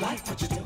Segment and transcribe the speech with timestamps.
[0.00, 0.57] Like what you do.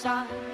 [0.00, 0.49] 山。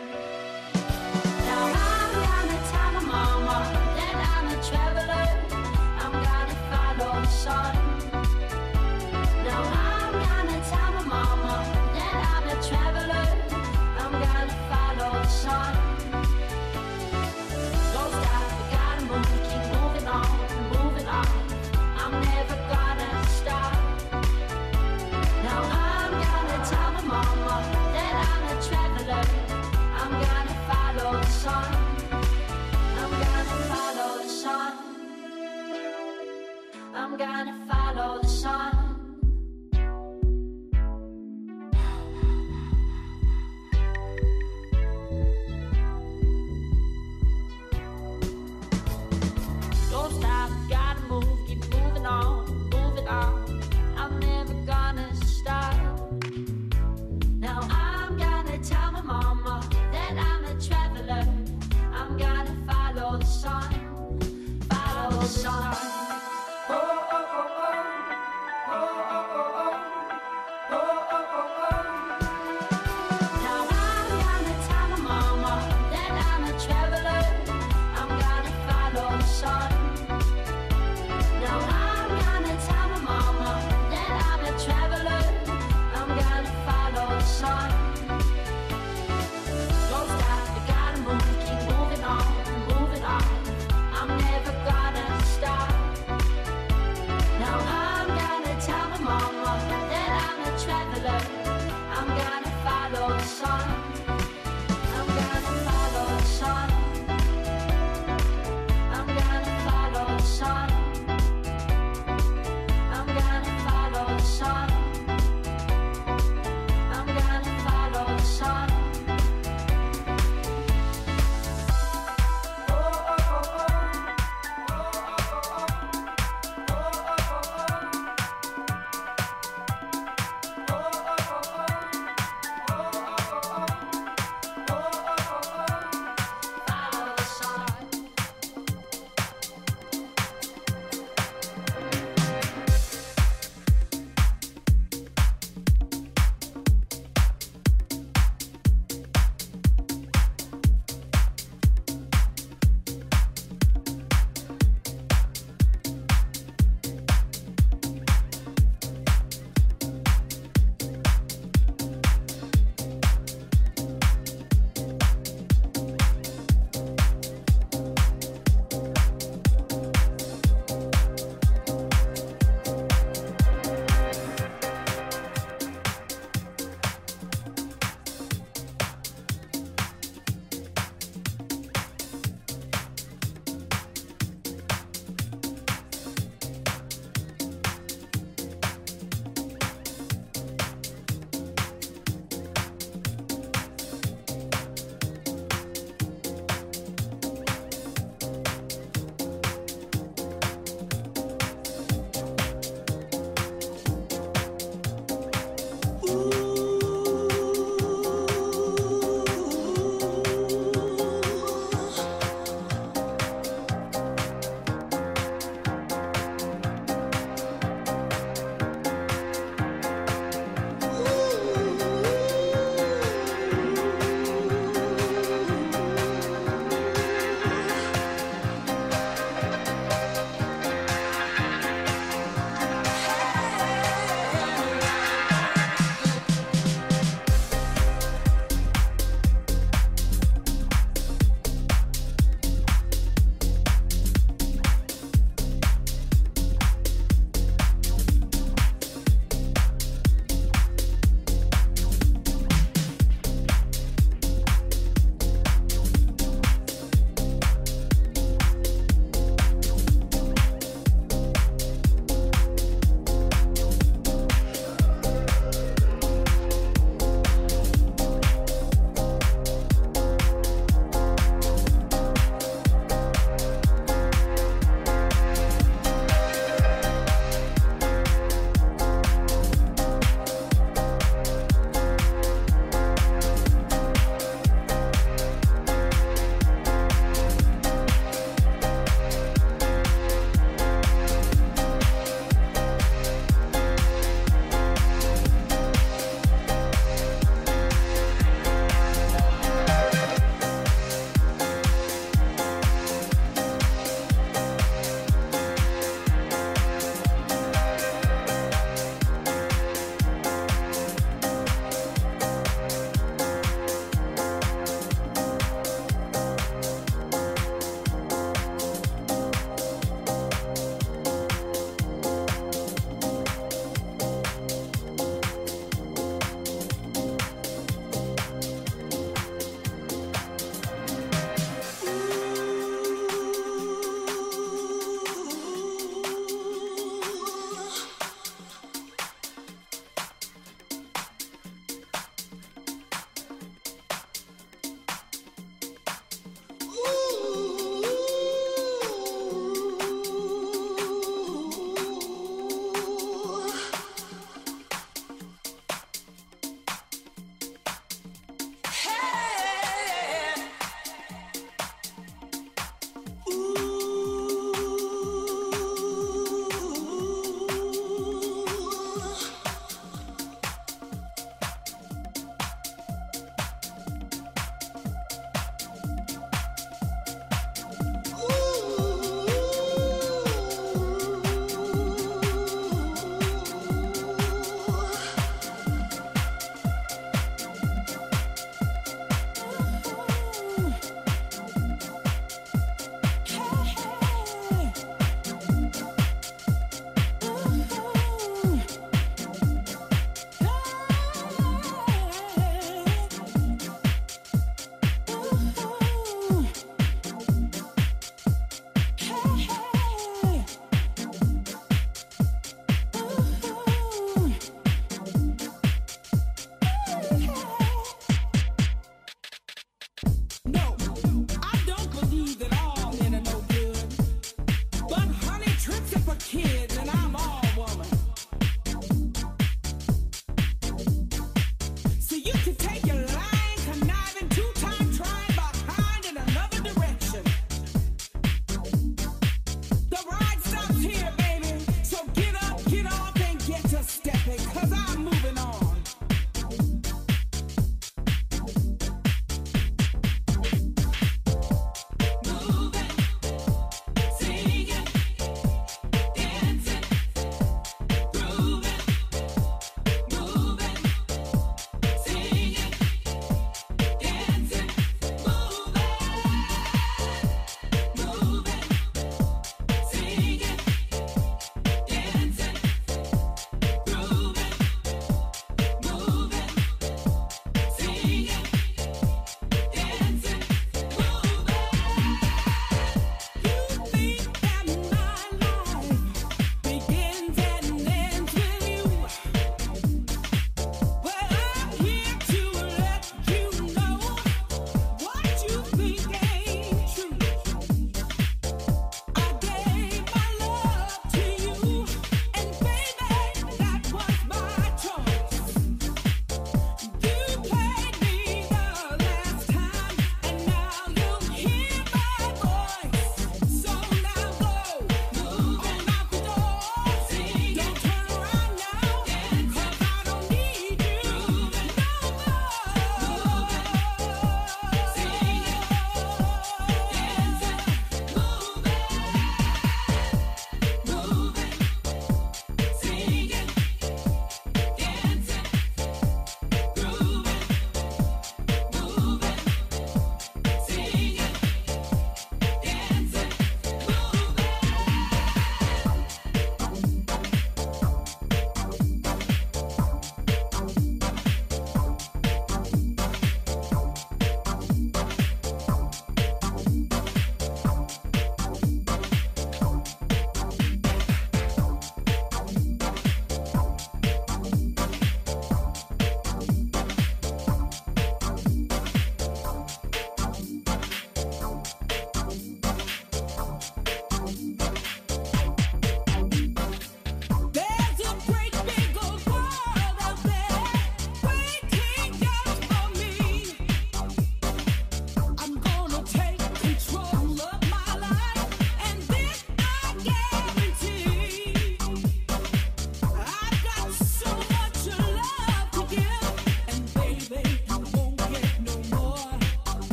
[37.16, 37.55] gonna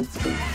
[0.00, 0.49] la la